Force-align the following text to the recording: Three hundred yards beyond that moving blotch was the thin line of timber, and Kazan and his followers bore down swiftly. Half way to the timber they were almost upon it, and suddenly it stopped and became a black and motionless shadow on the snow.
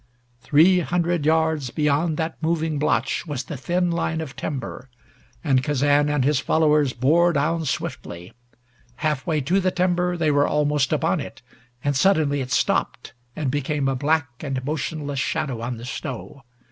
Three 0.39 0.79
hundred 0.79 1.27
yards 1.27 1.69
beyond 1.69 2.17
that 2.17 2.41
moving 2.41 2.79
blotch 2.79 3.27
was 3.27 3.43
the 3.43 3.55
thin 3.55 3.91
line 3.91 4.19
of 4.19 4.35
timber, 4.35 4.89
and 5.43 5.63
Kazan 5.63 6.09
and 6.09 6.25
his 6.25 6.39
followers 6.39 6.91
bore 6.93 7.31
down 7.33 7.65
swiftly. 7.65 8.33
Half 9.05 9.27
way 9.27 9.41
to 9.41 9.59
the 9.59 9.69
timber 9.69 10.17
they 10.17 10.31
were 10.31 10.47
almost 10.47 10.91
upon 10.91 11.19
it, 11.19 11.43
and 11.83 11.95
suddenly 11.95 12.41
it 12.41 12.49
stopped 12.51 13.13
and 13.35 13.51
became 13.51 13.87
a 13.87 13.95
black 13.95 14.29
and 14.41 14.65
motionless 14.65 15.19
shadow 15.19 15.61
on 15.61 15.77
the 15.77 15.85
snow. 15.85 16.45